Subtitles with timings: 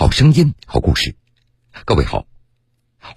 [0.00, 1.14] 好声音，好故事。
[1.84, 2.24] 各位好，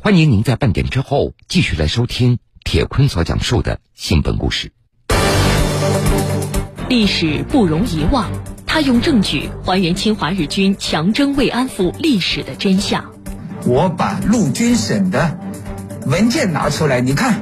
[0.01, 4.73] 欢迎您在半点之后继续来收听铁坤所讲述的新闻故事。
[6.89, 8.29] 历史不容遗忘，
[8.67, 13.13] 他用证据还原侵华日军强征慰安妇历史的真相。
[13.65, 15.39] 我把陆军省的
[16.05, 17.41] 文件拿出来，你看，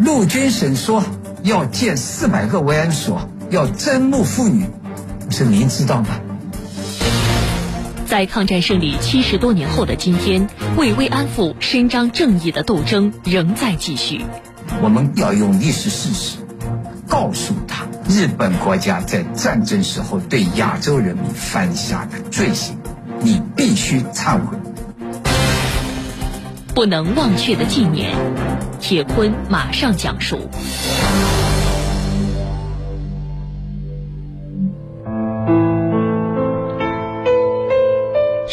[0.00, 1.04] 陆军省说
[1.44, 4.66] 要建四百个慰安所，要征募妇女，
[5.30, 6.08] 是您知道吗？
[8.08, 10.48] 在抗战胜利七十多年后的今天，
[10.78, 14.24] 为慰安妇伸张正义的斗争仍在继续。
[14.82, 16.38] 我们要用历史事实
[17.06, 22.78] 告诉他，日本国家在战争时候对亚洲人民犯下的罪行，
[23.20, 24.56] 你必须忏悔。
[26.74, 28.16] 不能忘却的纪念，
[28.80, 30.48] 铁坤马上讲述。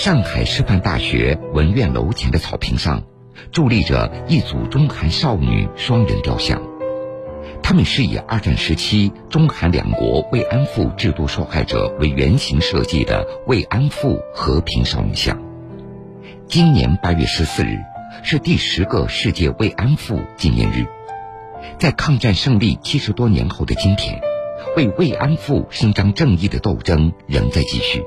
[0.05, 3.02] 上海师范大学文苑楼前的草坪上，
[3.52, 6.62] 伫立着一组中韩少女双人雕像，
[7.64, 15.42] 他们是以二战时期中韩两国慰安妇制度受害者为原型设计的慰安妇和平少女像。
[16.47, 17.80] 今年八月十四日
[18.22, 20.86] 是第十个世界慰安妇纪念日，
[21.80, 24.22] 在抗战胜利七十多年后的今天，
[24.78, 28.03] 为慰安妇伸张正义的斗争仍在继续。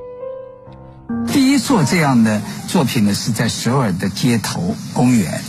[1.59, 5.41] 第一座这样的作品呢，是在首尔的街头公园；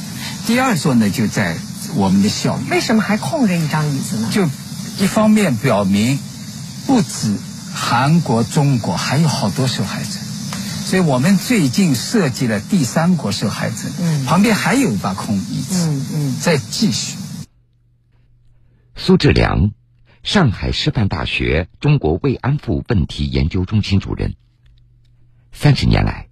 [0.47, 1.55] 第二座呢，就在
[1.93, 2.69] 我们的校园。
[2.71, 4.27] 为什么还空着一张椅子呢？
[4.31, 4.49] 就
[4.97, 6.17] 一方面表明，
[6.87, 7.37] 不止
[7.75, 10.09] 韩国、中国，还有好多受害者，
[10.83, 13.75] 所以我们最近设计了第三国受害者。
[14.01, 15.75] 嗯，旁边还有一把空椅子。
[15.75, 17.17] 嗯嗯，再继续。
[18.95, 19.69] 苏志良，
[20.23, 24.33] 上海师范大学中国慰安妇问题研究中心主任。
[25.51, 26.27] 三十年来，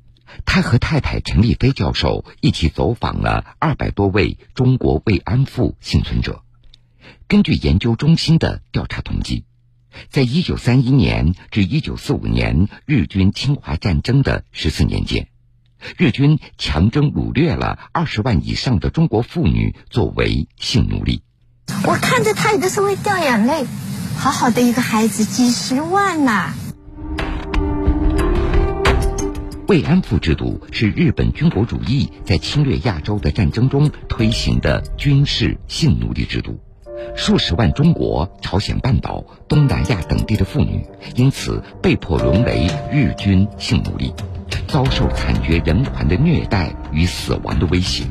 [0.46, 6.44] 他和太太陈立飞教授一起走访了二百多位中国慰安妇幸存者。
[7.28, 9.44] 根据研究中心的调查统计，
[10.10, 15.28] 在一九三一年至一九四五年日军侵华战争的十四年间，
[15.98, 21.22] 日军强征掳掠了二十万以上的中国妇女作为性奴隶。
[21.84, 23.66] 我看着他有的时候会掉眼泪，
[24.18, 26.54] 好好的一个孩子，几十万呐！
[29.68, 36.58] 慰安妇制度是日本军国主义在侵略亚洲的战争中推行的军事性奴隶制度，
[37.18, 40.86] 数十万中国、朝鲜半岛、东南亚等地的妇女
[41.18, 44.14] 因此被迫沦为日军性奴隶，
[44.70, 48.06] 遭受惨绝人寰的虐待与死亡的威胁。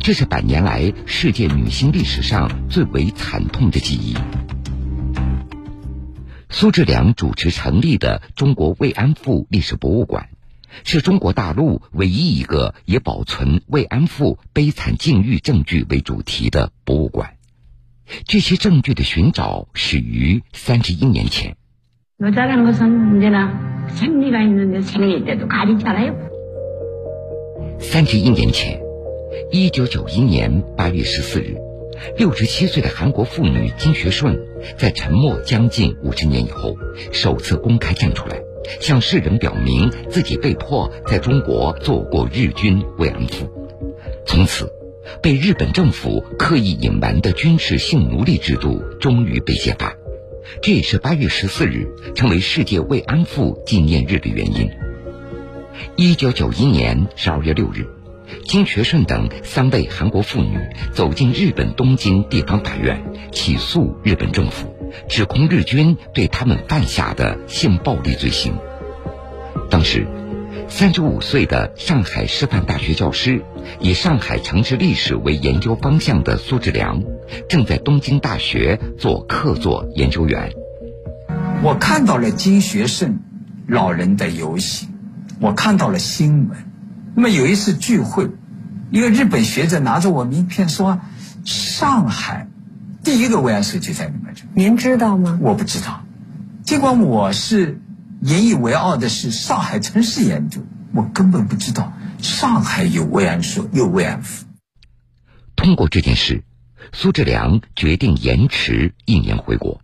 [0.00, 4.16] 这是百年来世界女性历史上最为惨痛的记忆。
[6.50, 10.30] 苏志良主持成立的中国慰安妇历史博物馆。
[10.84, 17.34] 是中国大陆唯一一个以保存慰安妇悲惨境遇证据为主题的博物馆。
[18.26, 21.56] 这些证据的寻找始于三十一年前。
[27.80, 28.80] 三十一年前，
[29.52, 31.56] 一九九一年八月十四日，
[32.16, 34.36] 六十七岁的韩国妇女金学顺，
[34.76, 36.74] 在沉默将近五十年以后，
[37.12, 38.47] 首次公开站出来。
[38.80, 43.48] 向世人表明自己被迫在中国做过日军慰安妇，
[44.26, 44.70] 从此，
[45.22, 49.94] 被日本政府刻意隐瞒的军事性奴隶制度终于被揭发。
[50.62, 54.70] 这也是八月十四日成为世界慰安妇纪念日的原因。
[55.96, 57.86] 一九九一年十二月六日，
[58.44, 60.58] 金学顺等三位韩国妇女
[60.92, 64.77] 走进日本东京地方法院，起诉日本政府。
[65.08, 68.54] 指控日军对他们犯下的性暴力罪行。
[69.70, 70.06] 当时，
[70.68, 73.42] 三十五岁的上海师范大学教师，
[73.80, 77.02] 以上海城市历史为研究方向的苏志良，
[77.48, 80.52] 正在东京大学做客座研究员。
[81.62, 83.20] 我看到了金学胜
[83.66, 84.88] 老人的游行，
[85.40, 86.58] 我看到了新闻。
[87.14, 88.28] 那么有一次聚会，
[88.90, 91.00] 一个日本学者拿着我名片说
[91.44, 92.48] ：“上海。”
[93.08, 95.38] 第一个慰安所就在你们这，您知道吗？
[95.40, 96.04] 我不知道，
[96.62, 97.80] 尽管我是
[98.20, 100.60] 引以为傲的是上海城市研究，
[100.92, 104.44] 我根本不知道上海有慰安所，有慰安妇。
[105.56, 106.44] 通过这件事，
[106.92, 109.80] 苏志良决定延迟一年回国，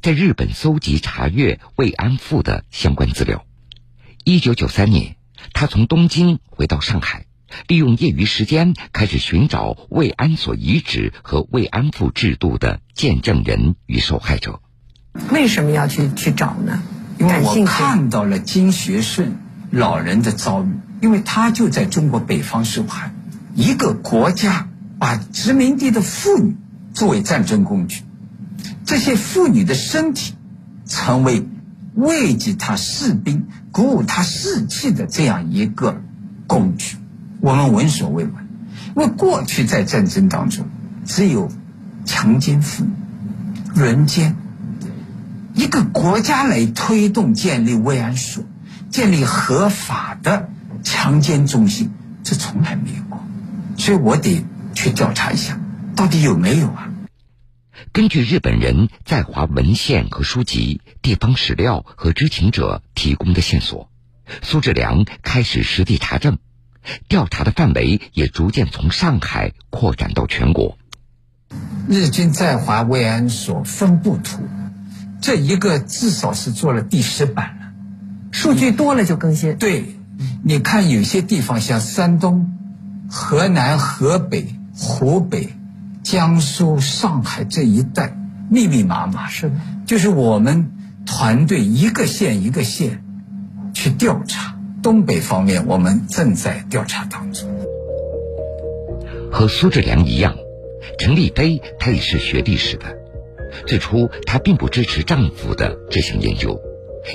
[0.00, 3.44] 在日本搜集查阅慰安妇的相关资料。
[4.24, 5.16] 一九九三年，
[5.52, 7.26] 他从东京回到上海。
[7.66, 14.60] 利用业余时间开始寻找慰安所遗址和慰安妇制度的见证人与受害者。
[15.30, 16.82] 为什么要去去找呢？
[17.18, 19.36] 因为我看到了金学顺
[19.70, 20.68] 老人的遭遇，
[21.00, 23.14] 因为他就在中国北方受害。
[23.54, 26.56] 一个国家把殖民地的妇女
[26.94, 28.02] 作为战争工具，
[28.86, 30.34] 这些妇女的身体
[30.86, 31.46] 成为
[31.94, 36.00] 慰藉他士兵、鼓舞他士气的这样一个
[36.46, 36.96] 工具，
[37.42, 38.34] 我们闻所未闻。
[38.94, 40.68] 因为过去在战争当中，
[41.04, 41.50] 只有
[42.04, 42.90] 强奸妇女、
[43.74, 44.36] 轮奸，
[45.52, 48.44] 一个国家来推动建立慰安所。
[48.90, 50.50] 建立合法的
[50.84, 51.92] 强奸中心，
[52.22, 53.24] 这从来没有过，
[53.78, 54.44] 所以我得
[54.74, 55.58] 去调查一下，
[55.96, 56.90] 到底有没有啊？
[57.92, 63.88] 根据日本人在华文献和书籍、地方史料和知情者提供的线索，
[64.42, 66.36] 苏志良开始实地查证，
[67.08, 70.76] 调查的范围也逐渐从上海扩展到全国。
[71.88, 74.42] 日军在华慰安所分布图，
[75.20, 77.72] 这一个至少是做了第十版了。
[78.30, 79.56] 数据多了就更新。
[79.58, 79.96] 对，
[80.42, 82.56] 你看有些地方像山东、
[83.10, 85.52] 河南、河北、湖北、
[86.02, 88.16] 江苏、上海这一带，
[88.48, 89.28] 密密麻麻。
[89.28, 90.70] 是的，就是我们
[91.04, 93.04] 团队一个县一个县
[93.74, 94.56] 去调查。
[94.82, 97.48] 东北方面，我们正在调查当中。
[99.30, 100.36] 和苏志良一样，
[100.98, 102.98] 陈立飞她也是学历史的。
[103.66, 106.60] 最初，她并不支持丈夫的这项研究。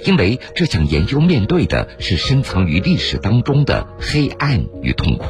[0.05, 5.25] 因为这项研究面对的是深藏于历史当中的黑暗与痛苦。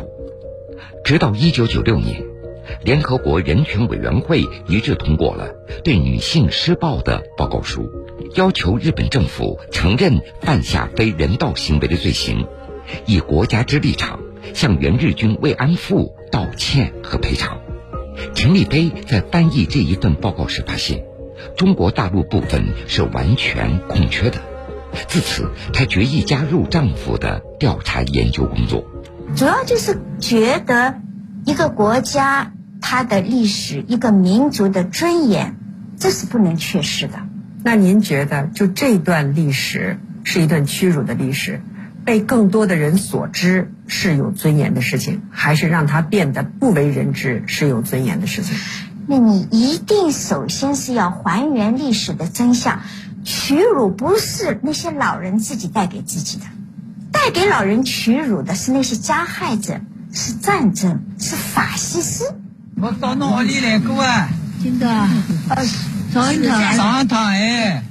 [1.04, 2.24] 直到一九九六年，
[2.84, 5.54] 联合国人权委员会一致通过了
[5.84, 7.88] 对女性施暴的报告书，
[8.36, 12.46] 要求日本政府承认犯下非人道行为的罪行，
[13.06, 14.20] 以国家之立场
[14.54, 17.60] 向原日军慰安妇道歉和赔偿。
[18.34, 21.04] 陈立飞在翻译这一份报告时发现。
[21.56, 24.40] 中国大陆部分是完全空缺的，
[25.08, 28.84] 自此她决意加入丈夫的调查研究工作。
[29.36, 31.00] 主要就是觉得
[31.46, 35.58] 一个国家它的历史、一个民族的尊严，
[36.00, 37.20] 这是不能缺失的。
[37.64, 41.62] 那您觉得，就这段历史是一段屈辱的历史，
[42.06, 48.56] 被更多的人所知是有尊严的事情，还是让它变得不为人知是有尊严的事情？
[49.08, 52.82] 那你一定首先是要还原历史的真相，
[53.24, 56.46] 屈辱不是那些老人自己带给自己的，
[57.12, 59.82] 带给老人屈辱的是那些加害者，
[60.14, 62.36] 是战争，是法西斯。
[62.80, 64.30] 我到哪里来过啊？
[64.64, 65.08] 真的？
[66.20, 66.74] 呃，上一趟。
[66.76, 67.84] 上一趟哎。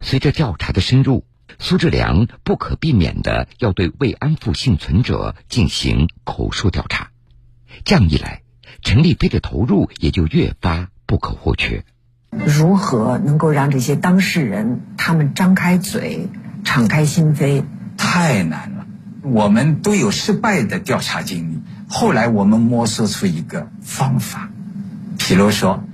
[0.00, 1.24] 随着调查的深入，
[1.58, 7.10] 苏志良不可避免的要对慰安妇幸存者进行口述调查，
[7.84, 8.42] 这样一来。
[8.82, 11.84] 陈立飞的投入也就越发不可或缺。
[12.30, 16.28] 如何能够让这些当事人他们张开嘴、
[16.64, 17.64] 敞开心扉？
[17.96, 18.86] 太难了。
[19.22, 21.62] 我们都有失败的调查经历。
[21.88, 24.50] 后来我们摸索出一个方法，
[25.16, 25.84] 比如说，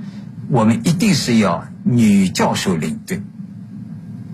[0.50, 3.22] 我们一定是要女教授领队。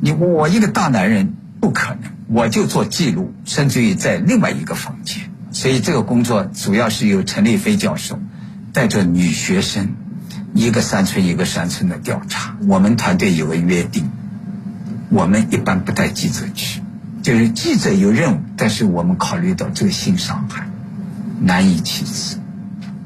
[0.01, 5.31] 你我一个大男人不可能，我就做记录，甚至于在另外一个房间。
[5.53, 8.19] 所以这个工作主要是由陈立飞教授。
[8.73, 9.95] 带着女学生，
[10.53, 12.59] 一个山村一个山村的调查。
[12.69, 14.11] 我们团队有个约定，
[15.09, 16.83] 我们一般不带记者去，
[17.23, 20.69] 就是记者有任务，但是我们考虑到这个性伤害
[21.41, 22.37] 难以启齿，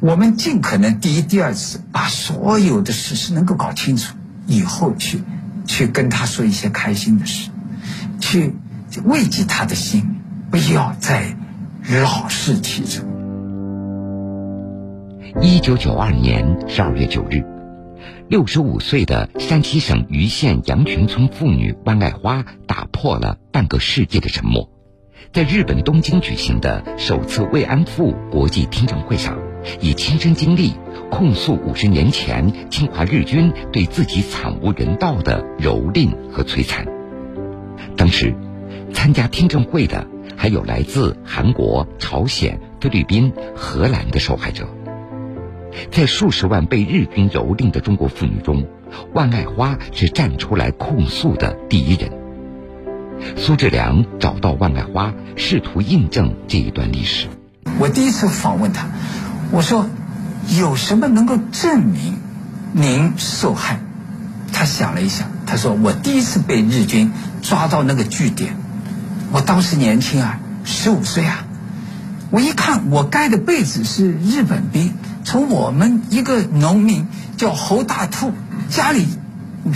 [0.00, 4.16] 我们尽可能第一、第二次把所有的事实能够搞清楚，
[4.47, 5.23] 以后去
[5.66, 7.50] 去跟他说一些开心的事，
[8.19, 8.54] 去
[9.04, 10.16] 慰藉他的心，
[10.50, 11.37] 不要再
[12.02, 13.04] 老是提着。
[15.42, 17.45] 一九九二年十二月九日，
[18.28, 24.71] 六十五岁的山西省盂县羊群村妇女万爱花打破了半个世纪的沉默，
[25.35, 29.37] 在日本东京举行的首次慰安妇国际听证会上，
[29.81, 30.75] 以亲身经历
[31.11, 36.87] 控诉五十年前侵华日军对自己惨无人道的蹂躏和摧残。
[37.97, 38.35] 当时，
[38.93, 44.69] 参加听证会的还有来自韩国、朝鲜、菲律宾、荷兰的受害者。
[45.90, 48.67] 在数十万被日军蹂躏的中国妇女中，
[49.14, 52.11] 万爱花是站出来控诉的第一人。
[53.37, 57.29] 苏志良找到万爱花，试图印证这一段历史。
[57.79, 58.88] 我第一次访问他，
[59.50, 59.88] 我说
[60.59, 62.19] ：“有什么能够证明
[62.73, 63.80] 您受害？”
[64.52, 68.57] 他想了一想，他说：“我第一次被日军抓到那个据点，
[69.33, 71.45] 我当时年轻啊，十五岁啊。
[72.30, 78.33] 我一看，我盖的被子是日本兵。”从我们一个农民叫侯大兔
[78.69, 79.07] 家里，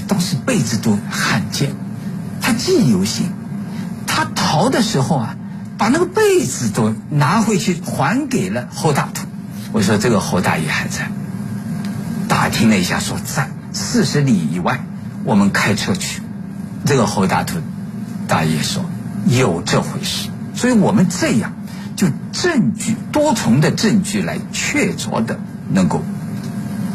[0.09, 1.75] 当时被子都罕见，
[2.41, 3.27] 他记忆犹新。
[4.07, 5.37] 他逃的时候啊，
[5.77, 9.24] 把那个被子都拿回去还给了侯大兔。
[9.75, 11.11] 我说这个侯大爷还在，
[12.29, 14.87] 打听了一下说在四十里以外，
[15.25, 16.23] 我们开车去。
[16.87, 17.59] 这个侯大图
[18.29, 18.85] 大爷说
[19.27, 21.57] 有这回事，所以我们这样
[21.97, 26.05] 就证据多重的证据来确凿的能够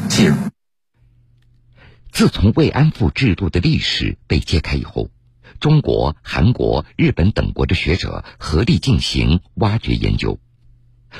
[0.08, 0.38] 记录。
[2.14, 5.10] 自从慰安妇制度的历史被揭开以后，
[5.60, 10.40] 中国、韩国、日本等国的学者合力进行挖掘研究，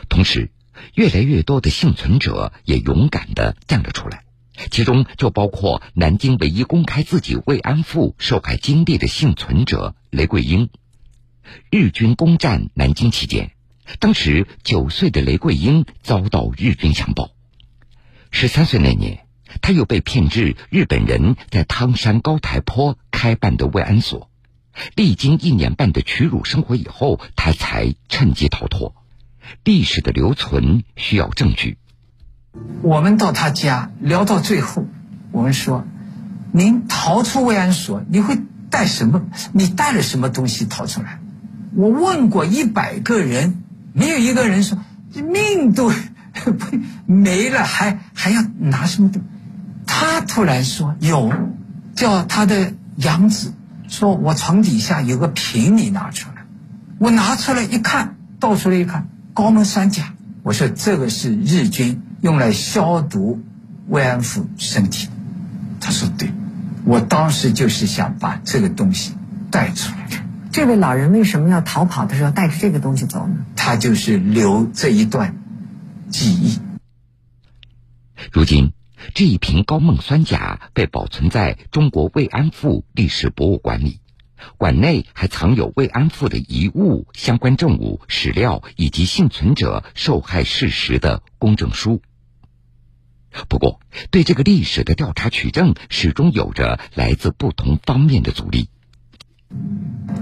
[0.08, 0.52] 同时，
[0.96, 4.24] 越来越多的幸存者也勇敢地站了出来，
[4.72, 10.70] 其中就包括南京唯一公开自己慰安妇受害经历的幸存者雷桂英。
[11.70, 13.52] 日军攻占南京期间，
[14.00, 17.32] 当时九岁的雷桂英遭到日军强暴，
[18.32, 19.26] 十三岁那年。
[19.64, 24.30] 他又被骗至日本人在汤山高台坡开办的慰安所，
[24.96, 28.94] 历经一年半的屈辱生活以后，他才趁机逃脱。
[29.64, 31.78] 历史的留存需要证据。
[32.82, 34.86] 我们到他家聊到最后，
[35.32, 35.86] 我们说
[36.52, 39.22] ：“您逃出慰安所，你会带什么？
[39.54, 41.20] 你带了什么东西逃出来？”
[41.76, 44.78] 我问过一百个人，没有一个人说
[45.14, 45.92] 命都
[47.06, 49.22] 没了，还还要拿什么东？
[49.86, 51.32] 他突然说有，
[51.96, 53.54] 叫他的养子
[53.88, 56.46] 说：“我床底下有个瓶，你拿出来。”
[57.00, 59.08] 我拿出来一看，倒出来一看，
[59.40, 60.14] 高锰酸钾。
[60.44, 63.42] 我说：“这个是日军用来消毒
[63.88, 65.08] 慰安妇身体。”
[65.80, 66.30] 他说：“对。”
[66.84, 69.14] 我当时就是想把这个东西
[69.50, 70.26] 带出来。
[70.52, 73.46] 这位老人为什么要逃跑的时候带着这个东西走呢？
[73.56, 75.38] 他就是留这一段
[76.10, 76.60] 记忆。
[78.32, 78.74] 如今。
[79.16, 84.02] 这一瓶高锰酸钾被保存在中国慰安妇历史博物馆里，
[84.58, 92.02] 馆内还藏有慰安妇的遗物、相关证物、史料以及幸存者受害事实的公证书。
[93.48, 93.80] 不过，
[94.10, 98.70] 对这个历史的调查取证始终有着来自不同方面的阻力。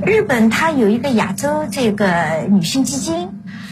[0.05, 3.29] 日本它有一个亚洲这个女性基金。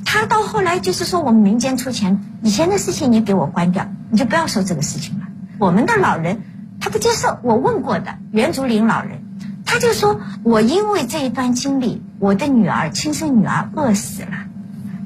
[0.07, 5.25] 他到后来就是说，我们民间出钱，以前的事情你给我关掉，你就不要说这个事情了。
[5.57, 6.43] 我们的老人
[6.79, 9.24] 他不接受，我问过的袁竹林老人，
[9.75, 14.47] 他就说我因为这一段经历，我的女儿亲生女儿饿死了，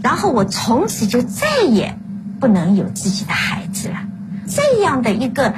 [0.04, 1.98] 然后我从此就再也
[2.40, 3.96] 不能有自己的孩子了。
[4.46, 5.56] 这样的一个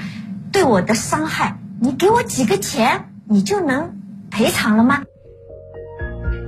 [0.53, 3.97] 对我的伤害，你给我几个钱，你就能
[4.29, 5.03] 赔偿了吗？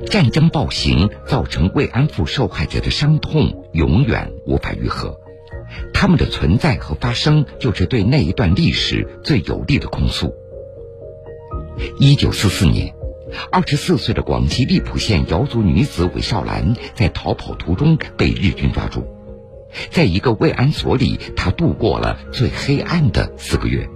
[0.10, 5.18] 战争暴行造成慰安妇受害者的伤痛永远无法愈合，
[5.94, 10.34] 他们的存在和发生就是对那一段历史最有力的控诉。
[12.00, 12.94] 一九四四年，
[13.52, 19.06] 二十四岁的广西荔浦县瑶族女子韦少兰在逃跑途中被日军抓住，
[19.90, 23.90] 在一个慰安所里，她度过了最黑暗的四个月。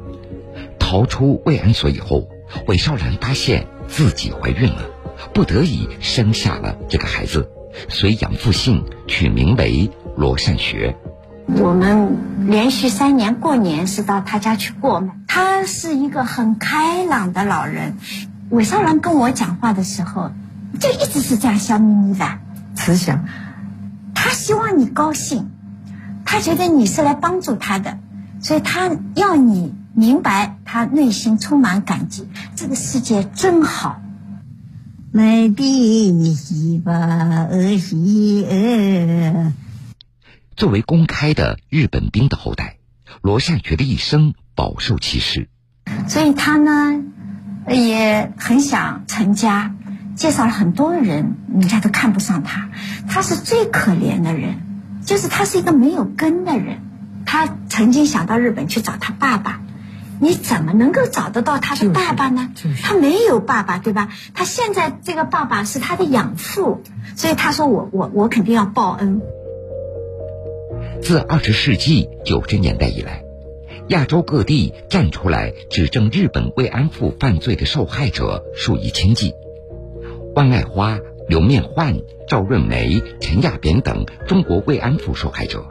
[0.79, 2.29] 逃出慰安所以后，
[2.65, 4.89] 韦少兰发现自己怀孕了。
[5.33, 7.49] 不得已生下了这个孩子，
[7.89, 10.95] 随养父姓，取名为罗善学。
[11.47, 15.07] 我们连续三年过年是到他家去过。
[15.27, 17.95] 他是一个很开朗的老人。
[18.49, 20.31] 韦少兰跟我讲话的时候，
[20.79, 22.25] 就一直是这样笑眯眯的，
[22.75, 23.25] 慈祥。
[24.13, 25.49] 他希望你高兴，
[26.25, 27.97] 他觉得你是来帮助他的，
[28.41, 32.27] 所以他要你明白，他内心充满感激。
[32.55, 34.01] 这个世界真好。
[35.11, 35.65] 来比
[36.11, 36.93] 你西吧，
[37.49, 39.53] 呃西呃。
[40.57, 42.77] 作为公开的日本兵的后代，
[43.21, 45.49] 罗善觉的一生饱受歧视，
[46.07, 47.03] 所以他呢
[47.69, 49.75] 也很想成家，
[50.15, 52.71] 介绍了很多人，人家都看不上他。
[53.07, 54.55] 他是最可怜的人，
[55.05, 56.79] 就是他是一个没有根的人。
[57.27, 59.61] 他曾经想到日本去找他爸爸。
[60.19, 62.49] 你怎么能够找得到他的爸爸呢？
[62.81, 64.09] 他没有爸爸，对吧？
[64.33, 66.81] 他现在这个爸爸是他的养父，
[67.15, 69.21] 所以他说我我我肯定要报恩。
[71.01, 73.23] 自二十世纪九十年代以来，
[73.89, 79.33] 亚洲各地站出来指证日本慰安妇犯罪的受害者数以千计，
[80.35, 80.99] 万爱花、
[81.29, 85.65] 刘面焕、赵润梅、陈亚扁等中国慰安妇受害者。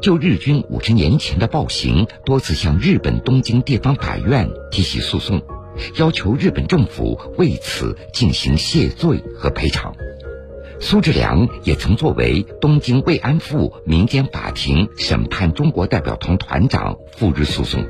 [0.00, 5.42] 就日军五十年前的暴行，多次向日本东京地方法院提起诉讼，
[5.96, 9.94] 要求日本政府为此进行谢罪和赔偿。
[10.78, 17.84] 苏志良也曾作为东京慰安妇民间法庭审判中国代表团团长赴日诉讼。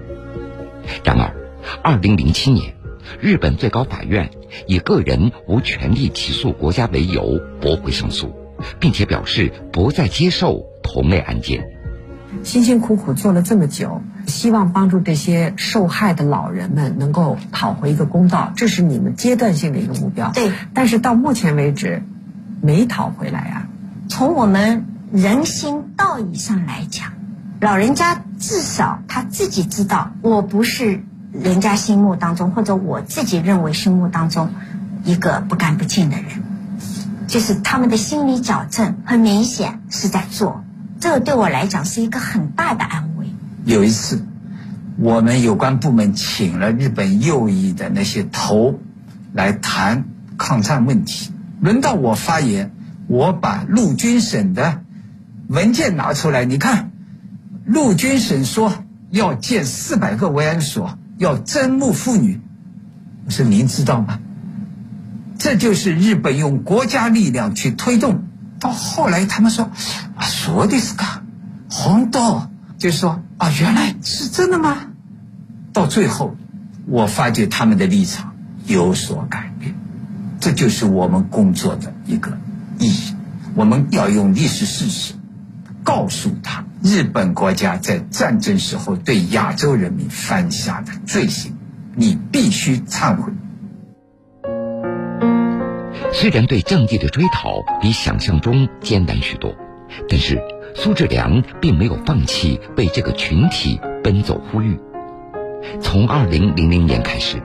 [1.04, 1.34] 然而，
[1.82, 2.74] 二零零七年，
[3.20, 4.30] 日本最高法院
[4.66, 8.32] 以个人无权利起诉国家为由驳回上诉，
[8.78, 11.68] 并且表示不再接受同类案件。
[12.44, 20.30] 辛辛苦苦做了这么久，希望帮助这些受害的老人们能够讨回一个公道，这是你们阶段性的一个目标。
[20.32, 22.02] 对，但是到目前为止，
[22.60, 23.68] 没讨回来啊。
[24.08, 27.12] 从我们人心道义上来讲，
[27.60, 34.50] 老人家至少他自己知道，我不是人家心目当中或者我自己认为心目当中
[35.04, 36.26] 一个不干不净的人，
[37.26, 40.64] 就是他们的心理矫正很明显是在做。
[40.98, 43.26] 这个对我来讲是一个很大的安慰。
[43.64, 44.24] 有一次，
[44.98, 48.78] 我们有关部门请了日本右翼的那些头
[49.32, 50.04] 来谈
[50.38, 52.72] 抗战问题，轮到我发言，
[53.06, 54.82] 我把陆军省的
[55.48, 56.90] 文件拿出来，你看，
[57.64, 62.40] 陆军省说要建四百个慰安所，要征募妇女，
[63.24, 64.18] 我说您知道吗？
[65.38, 68.24] 这就是日本用国家力量去推动。
[68.58, 69.70] 到后来，他们说
[70.14, 71.04] 啊，说的是个
[71.70, 72.48] 红豆，
[72.78, 74.78] 就说啊，原来是真的吗？
[75.74, 76.36] 到最后，
[76.86, 78.34] 我发觉他们的立场
[78.64, 79.74] 有所改变，
[80.46, 82.38] 这就是我们工作的一个
[82.78, 83.16] 意义。
[83.56, 85.14] 我们要用历史事实
[85.82, 91.56] 告诉他，日本国家在战争时候对亚洲人民犯下的罪行，
[91.96, 93.32] 你必须忏悔。
[96.12, 99.52] 虽然对正义的追讨比想象中艰难许多，
[100.08, 100.40] 但是
[100.76, 104.78] 苏志良并没有放弃为这个群体奔走呼吁。
[105.80, 107.42] 从二零零零年开始，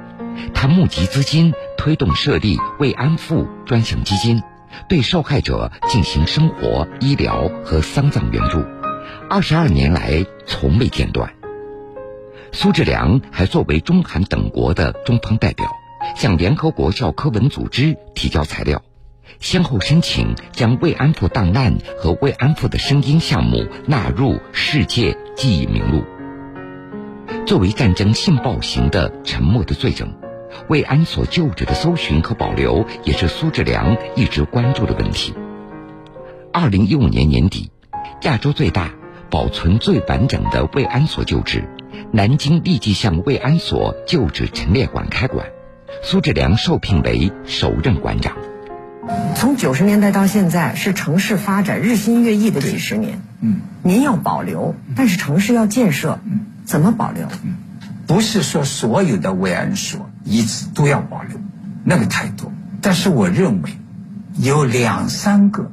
[0.53, 4.41] 他募集资金，推动设立慰安妇专项基金，
[4.87, 8.63] 对受害者进行生活、医疗和丧葬援助，
[9.29, 11.33] 二十二年来从未间断。
[12.51, 15.65] 苏志良还作为中韩等国的中方代表。
[16.15, 18.81] 向联合国教科文组织提交材料，
[19.39, 26.03] 先后申请将慰安妇档案和慰安妇的声音项目纳入世界记忆名录。
[27.45, 30.11] 作为战争性暴行的沉默的罪证，
[30.67, 35.33] 慰安所旧址的搜寻和保留也是苏志良一直关注的问题。
[36.53, 37.71] 二零一五年年底，
[38.23, 38.91] 亚洲最大、
[39.29, 41.63] 保存最完整的慰安所旧址——
[42.11, 45.47] 南京立即向慰安所旧址陈列馆开馆。
[46.03, 48.35] 苏志良受聘为首任馆长。
[49.35, 53.21] 从九十年代到现在，是城市发展日新月异的几十年。
[53.41, 56.19] 嗯，您要保留，但是城市要建设，
[56.65, 57.27] 怎么保留？
[58.07, 61.37] 不是说所有的慰安所遗址都要保留，
[61.83, 62.51] 那个太多。
[62.81, 63.71] 但是我认为，
[64.37, 65.71] 有两三个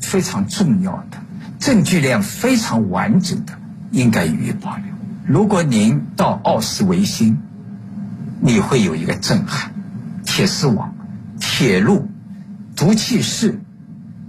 [0.00, 1.18] 非常重要的、
[1.58, 3.52] 证据链非常完整的，
[3.90, 4.86] 应该予以保留。
[5.26, 7.38] 如果您到奥斯维辛。
[8.42, 9.70] 你会有一个震撼：
[10.24, 10.94] 铁丝网、
[11.38, 12.08] 铁路、
[12.74, 13.60] 毒气室、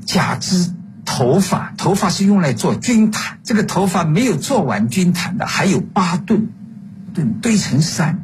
[0.06, 0.74] 假肢、
[1.06, 6.50] 头发，头发是用来做军毯，这个头发没有做完军毯的还有八吨，
[7.14, 8.20] 吨堆成山，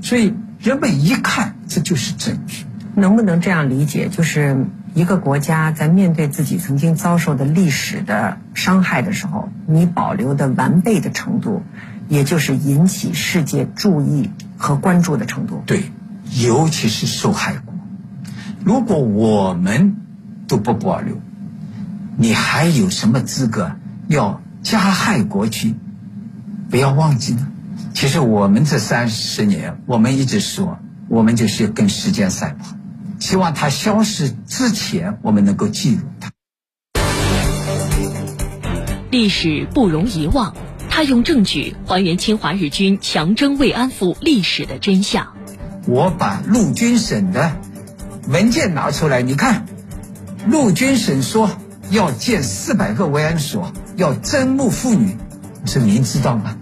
[0.00, 0.32] 所以
[0.66, 2.64] 人们一看这就是证据。
[2.94, 4.08] 能不能这样理解？
[4.08, 11.62] 就是一个国家在面对自己曾经遭受的历史的伤害的时候，你保留的完备的程度，
[12.08, 14.30] 也就是引起世界注意。
[14.58, 15.92] 和关注的程度，对，
[16.32, 17.74] 尤其是受害国。
[18.64, 19.96] 如果我们
[20.48, 21.20] 都不保留，
[22.16, 23.72] 你还有什么资格
[24.08, 25.74] 要加害国去？
[26.70, 27.46] 不要忘记呢。
[27.96, 30.78] 其实我们这三十年，我们一直说，
[31.08, 32.76] 我们就是跟时间赛跑，
[33.18, 36.30] 希望它消失之前，我们能够记录它。
[39.10, 40.54] 历史不容遗忘。
[40.90, 45.28] 他用证据还原侵华日军强征慰安妇历史的真相。
[45.86, 47.56] 我把陆军省的
[48.28, 49.64] 文件拿出来，你看，
[50.46, 51.50] 陆军省说
[51.90, 55.16] 要建四百个慰安所，要征募妇女，
[55.64, 56.58] 这您知道吗？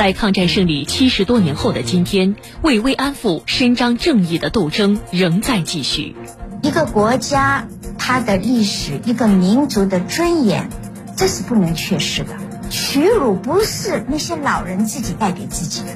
[0.00, 6.16] 在抗战胜利七十多年后的今天，为慰安妇伸张正义的斗争仍在继续。
[6.62, 10.70] 一个国家，它的历史，一个民族的尊严。
[11.18, 12.30] 这是不能缺失的。
[12.70, 15.94] 屈辱不是那些老人自己带给自己的，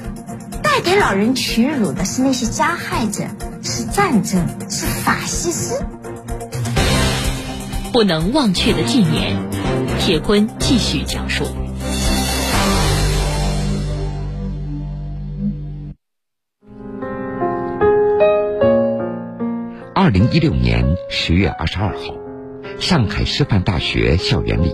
[0.61, 3.23] 带给老人屈辱的是那些加害者，
[3.63, 5.83] 是战争，是法西斯。
[7.91, 9.35] 不能忘却的纪念，
[9.99, 11.47] 铁坤继续讲述。
[20.05, 22.13] 二零一六年十月二十二号，
[22.79, 24.71] 上海师范大学校园里。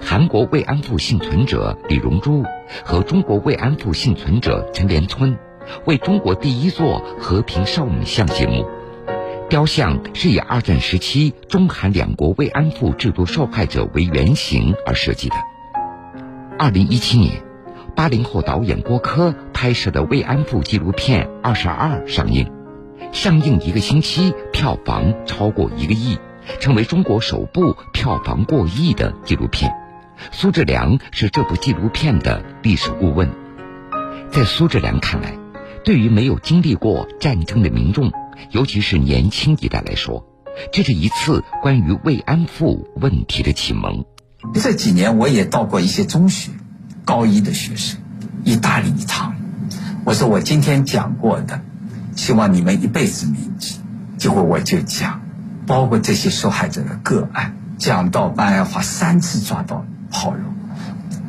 [0.00, 2.42] 韩国慰安妇幸存者李荣珠
[2.84, 5.38] 和中国慰安妇幸存者陈连村
[5.84, 8.66] 为中国第一座和平少女像节目。
[9.48, 15.36] 雕像是以二战时期中韩两国慰安妇制度受害者为原型而设计的。
[16.58, 17.40] 二零一七年，
[17.94, 22.50] 八零后导演郭柯拍摄的慰安妇纪录片《二十二》上映，
[23.16, 26.18] 上映一个星期，票房超过一个亿，
[26.60, 29.72] 成为中国首部票房过亿的纪录片。
[30.32, 33.30] 苏志良是这部纪录片的历史顾问。
[34.30, 35.32] 在苏志良看来，
[35.82, 38.12] 对于没有经历过战争的民众，
[38.50, 40.26] 尤其是年轻一代来说，
[40.70, 44.04] 这是一次关于慰安妇问题的启蒙。
[44.52, 46.50] 这几年我也到过一些中学、
[47.06, 47.98] 高一的学生，
[48.44, 49.34] 一大礼堂。
[50.04, 51.62] 我说我今天讲过的，
[52.16, 53.78] 希望你们一辈子铭记。
[54.18, 55.20] 结果我就讲，
[55.66, 60.40] 包括这些受害者的个案，讲到班爱华三次抓到炮楼，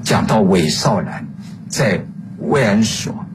[0.02, 1.28] 讲到韦少兰
[1.68, 2.06] 在
[2.40, 3.26] 慰安所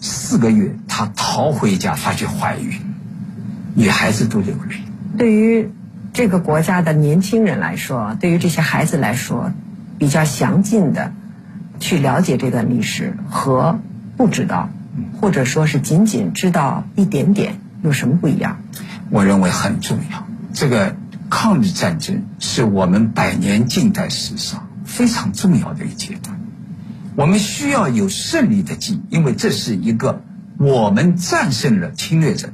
[0.00, 2.80] 四个月，她逃回家发觉怀孕。
[3.74, 4.76] 女孩子都流泪。
[5.16, 5.70] 对于
[6.12, 9.52] 这个国家的年轻人来说，对于这些孩子来说，
[9.98, 11.12] 比较详尽的
[11.78, 13.78] 去了解这段历史和
[14.16, 14.70] 不知道，
[15.20, 18.58] 或者说是仅仅知道一点点，有什么不一样？
[19.10, 20.26] 我认为很重要。
[20.52, 20.96] 这个
[21.30, 26.40] 抗日战争是我们百年近代史上非常重要的一阶段，
[27.14, 30.22] 我们需要有胜利的记忆，因为这是一个
[30.58, 32.50] 我们战胜了侵略者。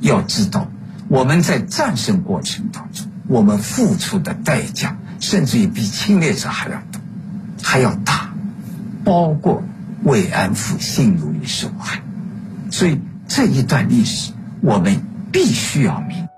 [0.00, 0.70] 要知道，
[1.08, 7.00] 我们在战胜过程当中，我们付出的代价，甚至于比侵略者还要多，
[7.62, 8.34] 还要大，
[9.04, 9.62] 包括
[10.06, 12.00] 慰安妇心如于受害。
[12.70, 16.28] 所以这一段历史，我们必须要明。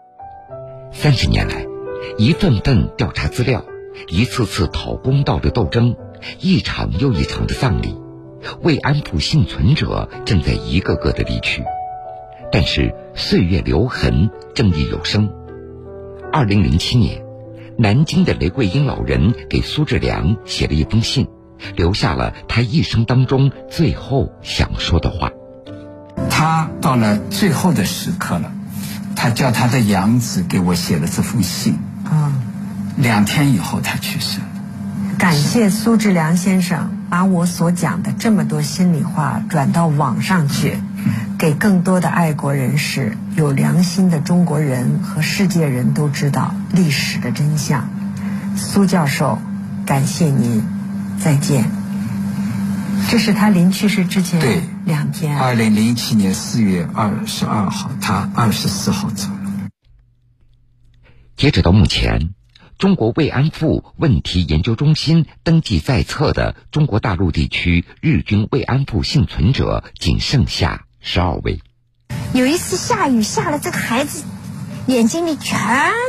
[0.90, 1.66] 三十年来，
[2.16, 3.62] 一份份调查资料，
[4.08, 5.96] 一次次讨公道的斗争，
[6.40, 7.94] 一场又一场的葬礼，
[8.62, 11.62] 慰安妇幸存者正在一个个的离去。
[12.50, 15.30] 但是岁月留痕，正义有声。
[16.32, 17.22] 二零零七年，
[17.76, 21.28] 南京的雷桂英老人给苏志良写了一封信，
[21.76, 25.30] 留下了他一生当中最后想说的话。
[26.30, 28.52] 他到了最后的时刻了，
[29.16, 31.78] 他叫他的养子给我写了这封信。
[32.04, 32.32] 啊，
[32.96, 34.46] 两天以后他去世了。
[35.18, 40.78] 感谢苏志良先生把我所讲的这么多心里话转到网上去。
[41.38, 47.88] 给更多的爱国人士、有良心的中国人和世界人都知道历史的真相。
[48.56, 49.38] 苏教授，
[49.86, 50.64] 感谢您，
[51.20, 51.70] 再见。
[53.10, 55.38] 这是他临去世之前对两天。
[55.38, 59.68] 二零零七年四月二十二号，他二十四号走了。
[61.36, 62.34] 截止到目前，
[62.78, 70.84] 中国慰安妇问题研究中心登记在册的中国大陆地区日军慰安妇幸存者仅剩下。
[71.00, 71.60] 十二位。
[72.34, 74.24] 有一次下雨下了，这个孩子
[74.86, 75.58] 眼睛里全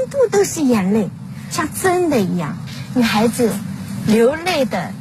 [0.10, 1.10] 部都是眼泪，
[1.52, 2.58] 像真的一样。
[2.96, 3.54] 女孩子
[4.08, 4.92] 流泪的，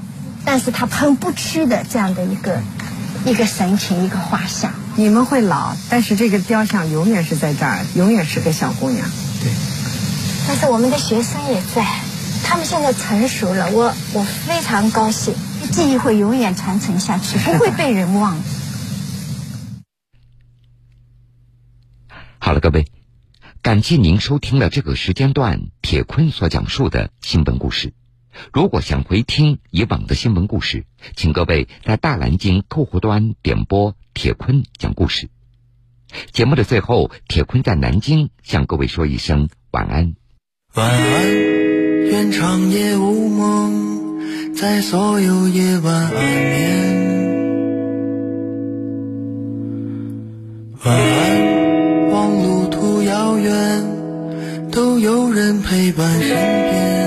[0.51, 2.63] 但是他喷不出的这样的一个
[3.27, 4.73] 一个神情，一个画像。
[4.97, 9.07] 你们会老，但是这个雕像永远是在这儿，永远是个小姑娘。
[9.43, 9.53] 对。
[10.47, 11.85] 但是我们的学生也在，
[12.45, 15.35] 他们现在成熟了，我我非常高兴，
[15.71, 18.39] 记忆会永远传承下去， 不会被人忘。
[22.39, 22.87] 好了，各位，
[23.61, 27.93] 感谢您收听了这个时间段铁坤所讲述的新闻故事。
[28.53, 30.85] 如果想回听以往的新闻故事，
[31.17, 35.29] 请各位在大南京客户端点播铁坤讲故事。
[36.33, 40.15] 节目的最后，铁坤在南京向各位说一声晚安。
[40.75, 41.29] 晚安，
[42.07, 47.09] 愿长夜无梦，在所有夜晚安眠。
[50.85, 51.49] 晚安。
[52.11, 56.98] 望路途遥远都有人陪伴身边，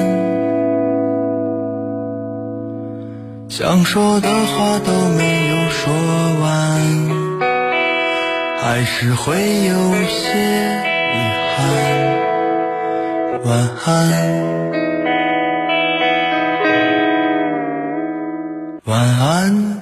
[3.62, 5.94] 想说的话都没有说
[6.42, 6.50] 完，
[8.58, 10.34] 还是会有些
[11.14, 11.16] 遗
[11.54, 11.56] 憾。
[13.46, 13.86] 晚安，
[18.86, 19.82] 晚安。